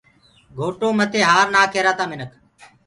[0.57, 2.31] گھوٽو مٿي هآر نآک هيرآ تآ منک